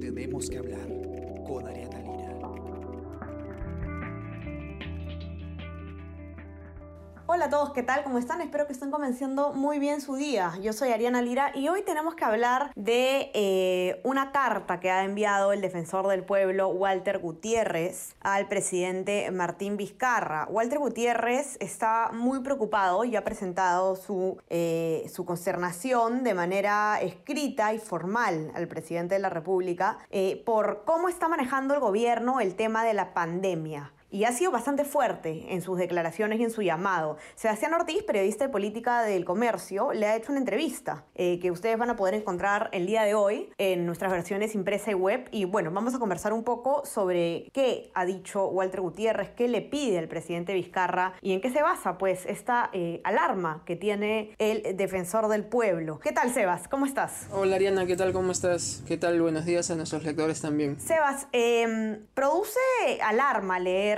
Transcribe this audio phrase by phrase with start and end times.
[0.00, 0.88] Tenemos que hablar
[1.46, 2.05] con Ariana
[7.46, 8.02] a todos, ¿qué tal?
[8.02, 8.40] ¿Cómo están?
[8.40, 10.54] Espero que estén comenzando muy bien su día.
[10.60, 15.04] Yo soy Ariana Lira y hoy tenemos que hablar de eh, una carta que ha
[15.04, 20.48] enviado el defensor del pueblo Walter Gutiérrez al presidente Martín Vizcarra.
[20.50, 27.72] Walter Gutiérrez está muy preocupado y ha presentado su, eh, su consternación de manera escrita
[27.72, 32.56] y formal al presidente de la República eh, por cómo está manejando el gobierno el
[32.56, 36.62] tema de la pandemia y ha sido bastante fuerte en sus declaraciones y en su
[36.62, 37.16] llamado.
[37.34, 41.78] Sebastián Ortiz, periodista de política del comercio, le ha hecho una entrevista eh, que ustedes
[41.78, 45.28] van a poder encontrar el día de hoy en nuestras versiones impresa y web.
[45.32, 49.62] Y bueno, vamos a conversar un poco sobre qué ha dicho Walter Gutiérrez, qué le
[49.62, 54.34] pide al presidente Vizcarra y en qué se basa pues esta eh, alarma que tiene
[54.38, 55.98] el defensor del pueblo.
[55.98, 56.68] ¿Qué tal, Sebas?
[56.68, 57.26] ¿Cómo estás?
[57.32, 58.12] Hola, Ariana, ¿qué tal?
[58.12, 58.82] ¿Cómo estás?
[58.86, 59.20] ¿Qué tal?
[59.20, 60.78] Buenos días a nuestros lectores también.
[60.80, 62.60] Sebas, eh, produce
[63.02, 63.95] alarma leer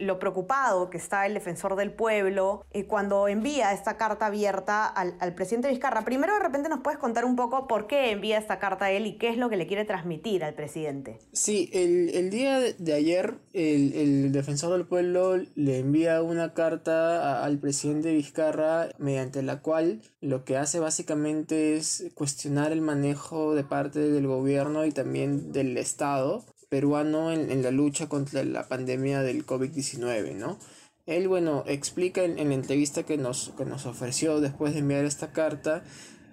[0.00, 5.34] lo preocupado que está el defensor del pueblo eh, cuando envía esta carta abierta al,
[5.34, 6.04] presidente Vizcarra.
[6.04, 9.06] Primero, de repente, nos puedes contar un poco por qué envía esta carta a él
[9.06, 11.18] y qué es lo que le quiere transmitir al presidente.
[11.32, 18.12] Sí, el, día de ayer, el, defensor del pueblo le envía una carta al presidente
[18.12, 24.26] Vizcarra mediante la cual lo que hace básicamente es cuestionar el manejo de parte del
[24.26, 30.58] gobierno y también del Estado peruano en, la lucha contra la pandemia del COVID-19, ¿no?
[31.06, 35.32] Él, bueno, explica en, la entrevista que nos, que nos ofreció después de enviar esta
[35.32, 35.84] carta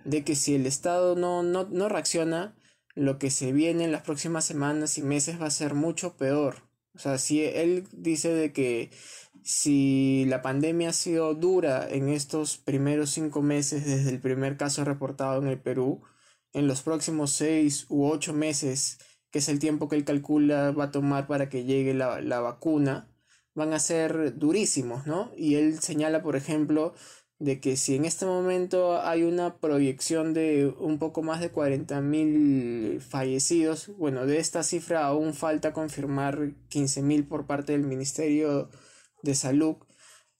[0.03, 2.55] de que si el Estado no, no, no reacciona,
[2.95, 6.63] lo que se viene en las próximas semanas y meses va a ser mucho peor.
[6.95, 8.91] O sea, si él dice de que
[9.43, 14.85] si la pandemia ha sido dura en estos primeros cinco meses desde el primer caso
[14.85, 16.03] reportado en el Perú,
[16.53, 18.99] en los próximos seis u ocho meses
[19.33, 23.09] que es el tiempo que él calcula va a tomar para que llegue la, vacuna,
[23.55, 25.31] van a ser durísimos, ¿no?
[25.35, 26.93] Y él señala, por ejemplo,
[27.39, 32.99] de que si en este momento hay una proyección de un poco más de 40.000
[33.01, 38.69] fallecidos, bueno, de esta cifra aún falta confirmar 15.000 por parte del Ministerio
[39.23, 39.77] de Salud.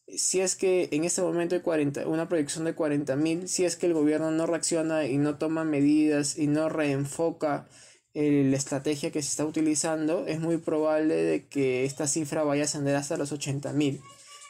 [0.07, 3.87] Si es que en este momento hay 40, una proyección de 40.000, si es que
[3.87, 7.67] el gobierno no reacciona y no toma medidas y no reenfoca
[8.13, 12.65] la estrategia que se está utilizando, es muy probable de que esta cifra vaya a
[12.65, 14.01] ascender hasta los 80.000.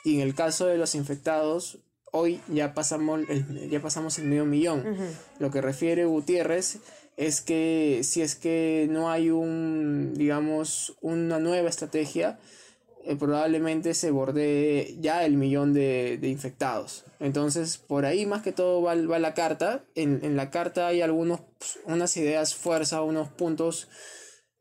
[0.04, 1.80] Y en el caso de los infectados,
[2.12, 4.84] hoy ya pasamos el, ya pasamos el medio millón.
[5.40, 6.80] Lo que refiere Gutiérrez
[7.16, 12.40] es que si es que no hay un, digamos, una nueva estrategia,
[13.06, 17.04] eh, probablemente se borde ya el millón de, infectados.
[17.20, 19.84] Entonces, por ahí más que todo va, la carta.
[19.96, 21.42] En, la carta hay algunos,
[21.86, 23.90] unas ideas fuerza, unos puntos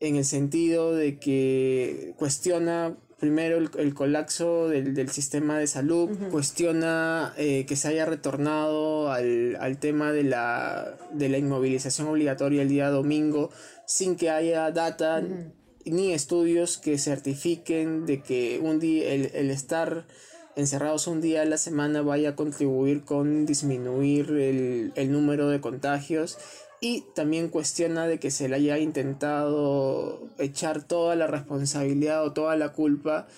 [0.01, 7.65] en el sentido de que cuestiona primero el, colapso del, sistema de salud, cuestiona eh,
[7.67, 13.51] que se haya retornado al, tema de la, de la inmovilización obligatoria el día domingo
[13.87, 15.23] sin que haya data
[15.85, 20.07] ni estudios que certifiquen de que un día el, estar
[20.55, 25.61] encerrados un día a la semana vaya a contribuir con disminuir el, el, número de
[25.61, 26.39] contagios.
[26.81, 32.57] Y también cuestiona de que se le haya intentado echar toda la responsabilidad o toda
[32.57, 33.29] la culpa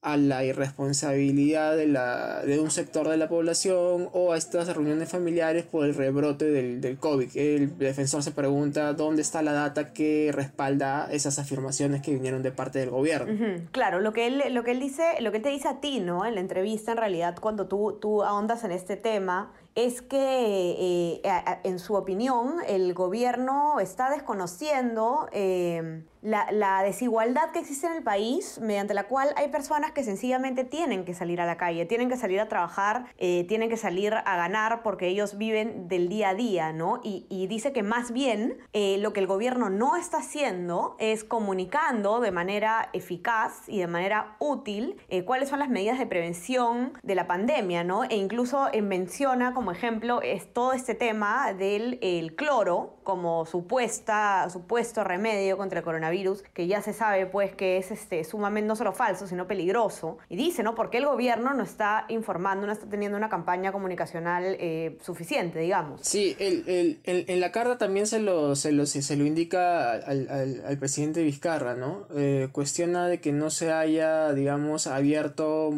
[0.00, 5.08] a la irresponsabilidad de, la, de un sector de la población o a estas reuniones
[5.08, 7.36] familiares por el rebrote del, del COVID.
[7.36, 12.52] El defensor se pregunta dónde está la data que respalda esas afirmaciones que vinieron de
[12.52, 13.58] parte del gobierno.
[13.72, 15.98] Claro, lo que, él, lo que él dice, lo que él te dice a ti,
[15.98, 16.24] ¿no?
[16.24, 21.22] En la entrevista, en realidad, cuando tú, tú ahondas en este tema, es que, eh,
[21.64, 28.58] en su opinión, el gobierno está desconociendo eh, la, desigualdad que existe en el país,
[28.62, 32.16] mediante la cual hay personas que sencillamente tienen que salir a la calle, tienen que
[32.16, 36.34] salir a trabajar, eh, tienen que salir a ganar porque ellos viven del día a
[36.34, 37.00] día, ¿no?
[37.02, 42.30] Y, dice que más bien lo que el gobierno no está haciendo es comunicando de
[42.30, 47.84] manera eficaz y de manera útil cuáles son las medidas de prevención de la pandemia,
[47.84, 48.04] ¿no?
[48.04, 55.02] E incluso menciona como ejemplo es todo este tema del el cloro como supuesta, supuesto
[55.02, 58.92] remedio contra el coronavirus, que ya se sabe pues que es este, sumamente no solo
[58.92, 60.18] falso, sino peligroso.
[60.28, 60.74] Y dice, ¿no?
[60.74, 66.02] Porque el gobierno no está informando, no está teniendo una campaña comunicacional eh, suficiente, digamos.
[66.02, 70.28] Sí, el, el, en la carta también se lo, se lo, se lo indica al,
[70.28, 72.08] al, al presidente Vizcarra, ¿no?
[72.14, 75.70] Eh, cuestiona de que no se haya, digamos, abierto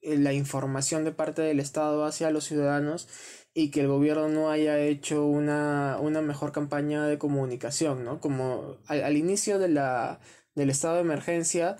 [0.00, 3.08] eh, la información de parte del Estado hacia los ciudadanos
[3.54, 8.20] y que el gobierno no haya hecho una, una mejor campaña de comunicación, ¿no?
[8.20, 10.20] Como al, inicio de la,
[10.54, 11.76] del estado de emergencia,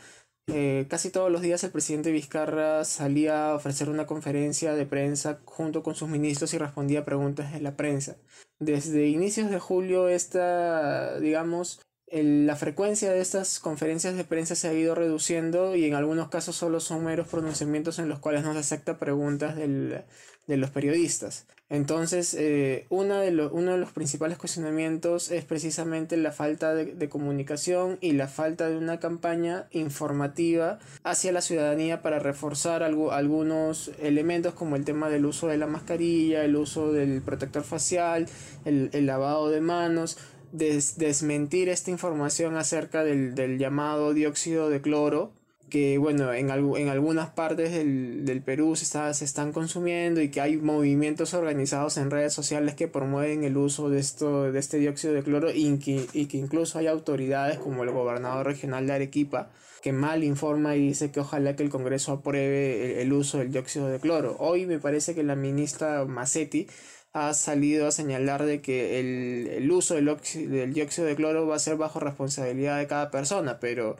[0.49, 5.41] eh, casi todos los días el presidente Vizcarra salía a ofrecer una conferencia de prensa
[5.45, 8.17] junto con sus ministros y respondía preguntas de la prensa.
[8.59, 11.81] Desde inicios de julio, esta, digamos,
[12.13, 16.57] la frecuencia de estas conferencias de prensa se ha ido reduciendo y en algunos casos
[16.57, 20.05] solo son meros pronunciamientos en los cuales no se acepta preguntas del,
[20.47, 21.47] de los periodistas.
[21.73, 28.29] Entonces, eh, uno de los principales cuestionamientos es precisamente la falta de, comunicación y la
[28.29, 35.09] falta de una campaña informativa hacia la ciudadanía para reforzar algunos elementos como el tema
[35.09, 38.27] del uso de la mascarilla, el uso del protector facial,
[38.67, 40.19] el, lavado de manos,
[40.53, 45.33] desmentir esta información acerca del, del llamado dióxido de cloro
[45.73, 50.43] que bueno, en, en algunas partes del, Perú se, está, se están consumiendo y que
[50.43, 55.15] hay movimientos organizados en redes sociales que promueven el uso de, esto, de este dióxido
[55.15, 59.49] de cloro y que, y que incluso hay autoridades como el gobernador regional de Arequipa
[59.81, 63.89] que mal informa y dice que ojalá que el Congreso apruebe el, uso del dióxido
[63.89, 64.37] de cloro.
[64.41, 66.67] Hoy me parece que la ministra Massetti
[67.13, 71.59] ha salido a señalar de que el, el uso del, dióxido de cloro va a
[71.59, 73.97] ser bajo responsabilidad de cada persona, pero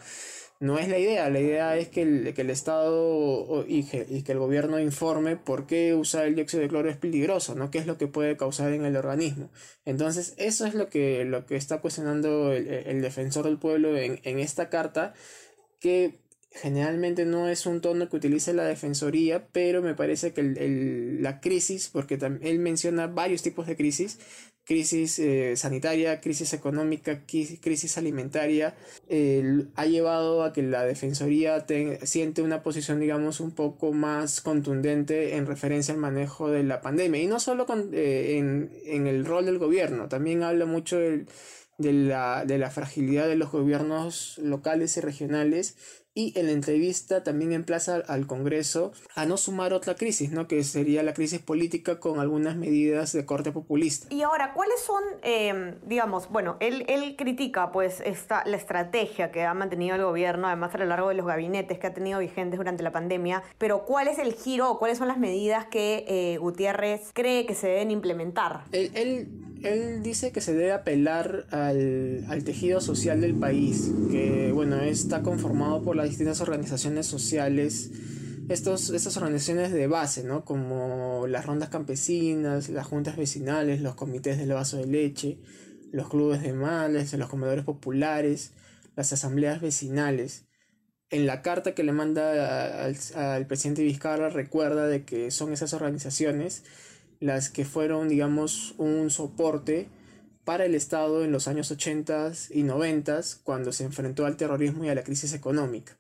[0.61, 4.23] no es la idea, la idea es que el, que el Estado y que, y
[4.23, 7.71] que, el gobierno informe por qué usar el dióxido de cloro es peligroso, ¿no?
[7.71, 9.51] qué es lo que puede causar en el organismo.
[9.85, 14.39] Entonces, eso es lo que, lo que está cuestionando el, defensor del pueblo en, en,
[14.39, 15.15] esta carta,
[15.81, 16.23] que
[16.55, 20.43] generalmente no es un tono que utilice la defensoría, pero me parece que
[21.21, 24.19] la crisis, porque él menciona varios tipos de crisis,
[24.65, 28.75] crisis eh, sanitaria, crisis económica, crisis alimentaria,
[29.75, 31.67] ha llevado a que la Defensoría
[32.03, 37.21] siente una posición, digamos, un poco más contundente en referencia al manejo de la pandemia.
[37.21, 40.99] Y no solo eh, en, el rol del gobierno, también habla mucho
[41.83, 45.77] de, la, de la fragilidad de los gobiernos locales y regionales
[46.15, 50.47] y en la entrevista también emplaza al Congreso a no sumar otra crisis, ¿no?
[50.47, 54.09] que sería la crisis política con algunas medidas de corte populista.
[54.11, 59.45] Y ahora, ¿cuáles son, em, digamos, bueno, él, él critica pues esta, la estrategia que
[59.45, 62.59] ha mantenido el gobierno, además a lo largo de los gabinetes que ha tenido vigentes
[62.59, 66.37] durante la pandemia, pero ¿cuál es el giro o cuáles son las medidas que eh,
[66.39, 68.65] Gutiérrez cree que se deben implementar?
[68.73, 69.52] él él
[70.03, 75.83] dice que se debe apelar al, al, tejido social del país, que bueno, está conformado
[75.83, 77.91] por las distintas organizaciones sociales,
[78.49, 80.45] estos, estas organizaciones de base, ¿no?
[80.45, 85.39] como las rondas campesinas, las juntas vecinales, los comités del vaso de leche,
[85.93, 88.53] los clubes de males, los comedores populares,
[88.97, 90.47] las asambleas vecinales.
[91.11, 95.73] En la carta que le manda al, al presidente Vizcarra recuerda de que son esas
[95.73, 96.65] organizaciones
[97.23, 99.89] las que fueron, digamos, un soporte
[100.45, 104.89] para el Estado en los años 80 y 90 cuando se enfrentó al terrorismo y
[104.89, 105.97] a la crisis económica.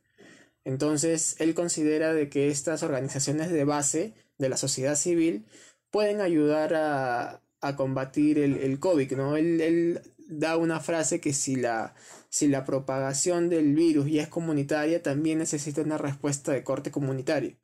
[0.64, 5.46] Entonces, él considera de que estas organizaciones de base de la sociedad civil
[5.92, 7.38] pueden ayudar a,
[7.76, 9.36] combatir el, COVID, ¿no?
[9.36, 11.94] Él, él, da una frase que si la,
[12.30, 17.56] si la propagación del virus ya es comunitaria, también necesita una respuesta de corte comunitario.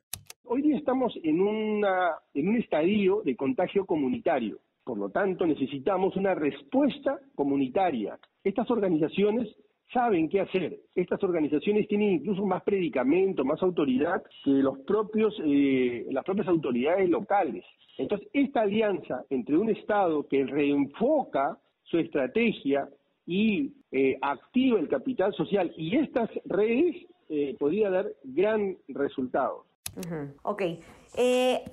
[0.51, 4.57] Hoy día estamos en, una, en un estadio de contagio comunitario.
[4.83, 8.17] Por lo tanto, necesitamos una respuesta comunitaria.
[8.43, 9.47] Estas organizaciones
[9.93, 10.79] saben qué hacer.
[10.95, 17.07] Estas organizaciones tienen incluso más predicamento, más autoridad que los propios, eh, las propias autoridades
[17.07, 17.63] locales.
[17.99, 22.89] Entonces, esta alianza entre un Estado que reenfoca su estrategia
[23.27, 26.95] y eh, activa el capital social y estas redes
[27.29, 29.68] eh, podría dar gran resultado.
[30.43, 30.61] Ok.
[31.15, 31.63] Eh,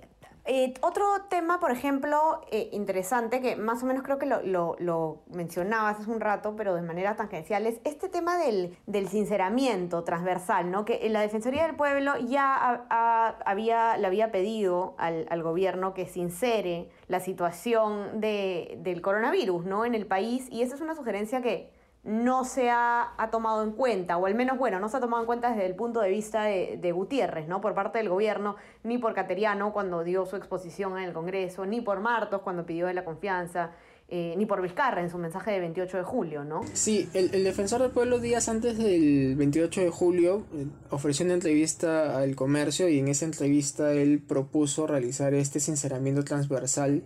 [0.49, 5.99] eh, otro tema, por ejemplo, eh, interesante, que más o menos creo que lo, mencionabas
[5.99, 8.77] hace un rato, pero de manera tangencial, es este tema del,
[9.09, 10.85] sinceramiento transversal, ¿no?
[10.85, 12.87] Que la Defensoría del Pueblo ya
[13.45, 19.85] había, le había pedido al, gobierno que sincere la situación del coronavirus, ¿no?
[19.85, 21.76] En el país, y esa es una sugerencia que
[22.07, 25.27] no se ha, tomado en cuenta, o al menos, bueno, no se ha tomado en
[25.27, 27.61] cuenta desde el punto de vista de, Gutiérrez, ¿no?
[27.61, 31.81] Por parte del gobierno, ni por Cateriano cuando dio su exposición en el Congreso, ni
[31.81, 33.73] por Martos cuando pidió de la confianza,
[34.09, 36.61] eh, ni por Vizcarra en su mensaje de 28 de julio, ¿no?
[36.75, 42.17] Sí, el, defensor del pueblo días antes del 28 de julio eh, ofreció una entrevista
[42.19, 47.03] al comercio y en esa entrevista él propuso realizar este sinceramiento transversal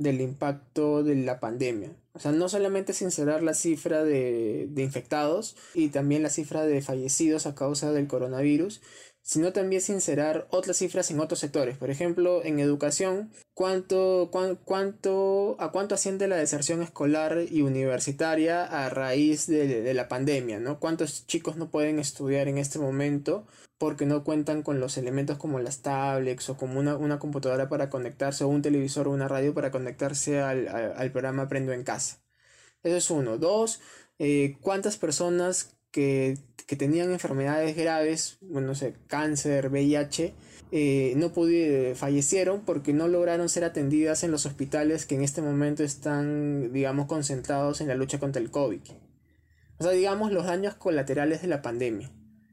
[0.00, 5.56] del impacto de la pandemia O sea, no solamente sincerar la cifra de, de infectados
[5.74, 8.80] y también la cifra de fallecidos a causa del coronavirus,
[9.22, 11.76] sino también sincerar otras cifras en otros sectores.
[11.76, 14.30] Por ejemplo, en educación, ¿cuánto,
[14.64, 20.58] cuánto, ¿a cuánto asciende la deserción escolar y universitaria a raíz de, de, la pandemia?
[20.58, 20.80] ¿no?
[20.80, 23.46] ¿Cuántos chicos no pueden estudiar en este momento
[23.80, 27.88] porque no cuentan con los elementos como las tablets o como una, una computadora para
[27.88, 31.82] conectarse o un televisor o una radio para conectarse al, al, al programa Aprendo en
[31.82, 32.22] Casa?
[32.82, 33.38] Eso es uno.
[33.38, 33.80] Dos,
[34.18, 40.34] eh, ¿cuántas personas que, que, tenían enfermedades graves, bueno, no sé, cáncer, VIH,
[40.72, 45.40] eh, no pudieron, fallecieron porque no lograron ser atendidas en los hospitales que en este
[45.40, 48.82] momento están, digamos, concentrados en la lucha contra el COVID.
[49.78, 52.10] O sea, digamos, los daños colaterales de la pandemia.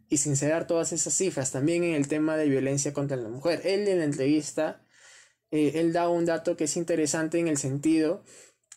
[0.09, 3.61] Y sincerar todas esas cifras, también en el tema de violencia contra la mujer.
[3.65, 4.81] Él en la entrevista,
[5.51, 8.23] eh, él da un dato que es interesante en el sentido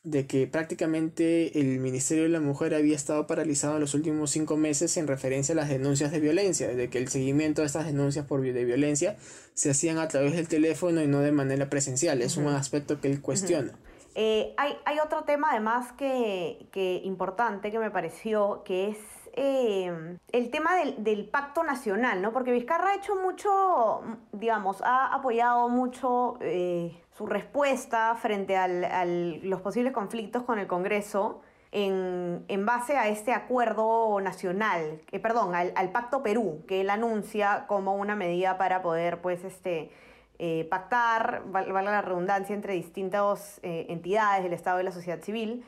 [0.03, 4.57] de que prácticamente el Ministerio de la Mujer había estado paralizado en los últimos cinco
[4.57, 8.25] meses en referencia a las denuncias de violencia, de que el seguimiento de estas denuncias
[8.25, 9.17] por de violencia
[9.53, 12.23] se hacían a través del teléfono y no de manera presencial.
[12.23, 12.47] Es uh -huh.
[12.47, 13.73] un aspecto que él cuestiona.
[13.73, 14.13] Uh -huh.
[14.15, 18.97] eh, hay, hay, otro tema además que, que, importante que me pareció, que es
[19.35, 22.33] eh, el tema del, pacto nacional, ¿no?
[22.33, 29.61] Porque Vizcarra ha hecho mucho, digamos, ha apoyado mucho eh, su respuesta frente a los
[29.61, 36.23] posibles conflictos con el Congreso en, base a este acuerdo nacional, eh, perdón, al, Pacto
[36.23, 39.91] Perú, que él anuncia como una medida para poder, pues, este,
[40.39, 45.65] eh, pactar, valga la redundancia, entre distintas entidades del Estado y la sociedad civil.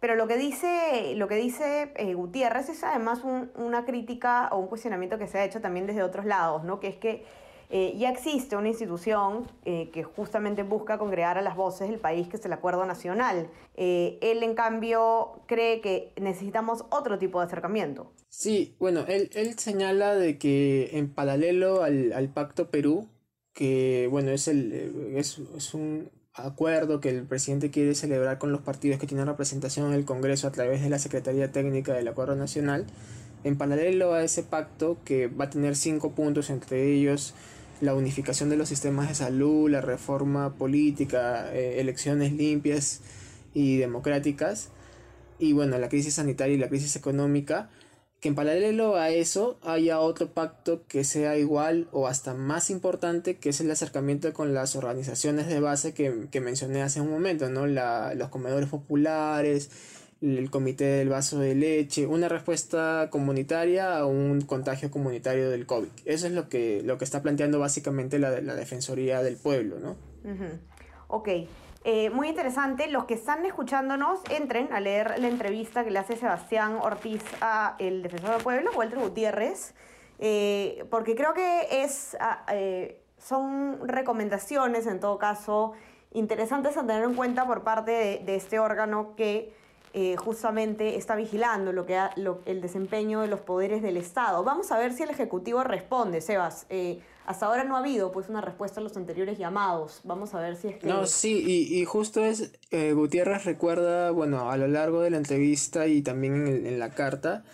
[0.00, 4.66] Pero lo que dice, lo que dice Gutiérrez es además un, una crítica o un
[4.66, 6.80] cuestionamiento que se ha hecho también desde otros lados, ¿no?
[6.80, 7.24] que es que
[7.72, 12.26] eh, ya existe una institución eh, que justamente busca congregar a las voces del país,
[12.26, 13.48] que es el Acuerdo Nacional.
[13.76, 18.10] Eh, él, en cambio, cree que necesitamos otro tipo de acercamiento.
[18.28, 23.06] Sí, bueno, él, él señala de que en paralelo al, al Pacto Perú,
[23.52, 26.10] que bueno, es, el, es, es un
[26.46, 30.46] acuerdo que el presidente quiere celebrar con los partidos que tienen representación en el Congreso
[30.46, 32.86] a través de la Secretaría Técnica del Acuerdo Nacional,
[33.44, 37.34] en paralelo a ese pacto que va a tener cinco puntos, entre ellos
[37.80, 43.00] la unificación de los sistemas de salud, la reforma política, eh, elecciones limpias
[43.54, 44.68] y democráticas,
[45.38, 47.70] y bueno, la crisis sanitaria y la crisis económica,
[48.20, 53.36] que en paralelo a eso haya otro pacto que sea igual o hasta más importante,
[53.36, 57.48] que es el acercamiento con las organizaciones de base que, que mencioné hace un momento,
[57.48, 57.66] ¿no?
[57.66, 59.70] La, los comedores populares,
[60.20, 65.88] el comité del vaso de leche, una respuesta comunitaria a un contagio comunitario del COVID.
[66.04, 69.96] Eso es lo que, lo que está planteando básicamente la, la Defensoría del Pueblo, ¿no?
[70.24, 70.58] Uh.
[71.08, 71.28] Ok.
[71.82, 72.88] Eh, muy interesante.
[72.88, 77.76] Los que están escuchándonos, entren a leer la entrevista que le hace Sebastián Ortiz a
[77.78, 79.74] el defensor del pueblo, Walter Gutiérrez,
[80.18, 82.18] eh, porque creo que es,
[82.52, 85.72] eh, son recomendaciones, en todo caso,
[86.12, 89.54] interesantes a tener en cuenta por parte de este órgano que
[89.92, 94.44] eh, justamente está vigilando lo que ha, lo, el desempeño de los poderes del Estado.
[94.44, 96.66] Vamos a ver si el Ejecutivo responde, Sebas.
[96.68, 100.00] Eh, hasta ahora no ha habido pues una respuesta a los anteriores llamados.
[100.04, 100.86] Vamos a ver si es que...
[100.86, 105.86] No, sí, y, justo es, eh, Gutiérrez recuerda, bueno, a lo largo de la entrevista
[105.86, 107.44] y también en, en la carta,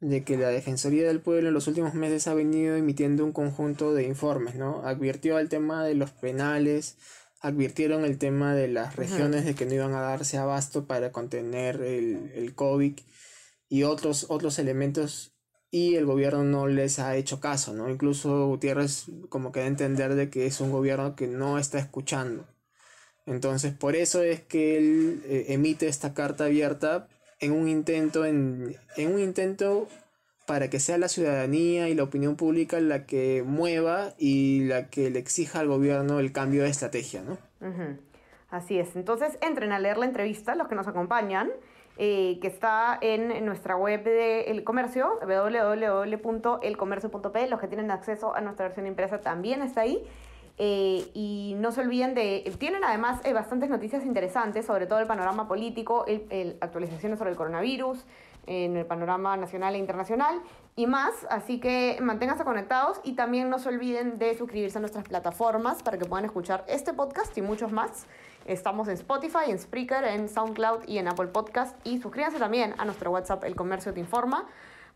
[0.00, 3.94] de que la Defensoría del Pueblo en los últimos meses ha venido emitiendo un conjunto
[3.94, 4.82] de informes, ¿no?
[4.84, 6.98] Advirtió al tema de los penales,
[7.44, 9.48] advirtieron el tema de las regiones uh -huh.
[9.48, 12.98] de que no iban a darse abasto para contener el, el COVID
[13.68, 15.34] y otros, otros elementos
[15.70, 17.90] y el gobierno no les ha hecho caso, ¿no?
[17.90, 21.78] Incluso Gutiérrez como que da a entender de que es un gobierno que no está
[21.78, 22.46] escuchando.
[23.26, 27.08] Entonces por eso es que él eh, emite esta carta abierta
[27.40, 29.86] en un intento en, en un intento
[30.46, 35.08] para que sea la ciudadanía y la opinión pública la que mueva y la que
[35.10, 37.38] le exija al gobierno el cambio de estrategia, ¿no?
[37.60, 37.96] Uh.
[38.50, 38.94] Así es.
[38.94, 41.50] Entonces entren a leer la entrevista, los que nos acompañan,
[41.96, 47.48] eh, que está en nuestra web de El Comercio, www.elcomercio.p.
[47.48, 50.06] Los que tienen acceso a nuestra versión impresa también está ahí.
[50.56, 55.06] Eh, y no se olviden de, tienen además eh, bastantes noticias interesantes sobre todo el
[55.08, 58.04] panorama político, el, actualizaciones sobre el coronavirus,
[58.46, 60.40] en el panorama nacional e internacional
[60.76, 65.04] y más, así que manténganse conectados y también no se olviden de suscribirse a nuestras
[65.04, 68.06] plataformas para que puedan escuchar este podcast y muchos más.
[68.46, 72.84] Estamos en Spotify, en Spreaker, en SoundCloud y en Apple Podcast y suscríbanse también a
[72.84, 74.46] nuestro WhatsApp El Comercio Te Informa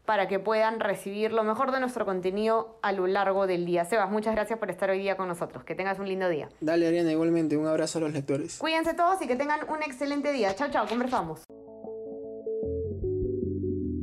[0.04, 3.84] para que puedan recibir lo mejor de nuestro contenido a lo largo del día.
[3.84, 5.64] Sebas, muchas gracias por estar hoy día con nosotros.
[5.64, 6.48] Que tengas un lindo día.
[6.62, 7.58] Dale, Ariana, igualmente.
[7.58, 8.56] Un abrazo a los lectores.
[8.56, 10.54] Cuídense todos y que tengan un excelente día.
[10.54, 10.86] Chao, chao.
[10.88, 11.42] Conversamos.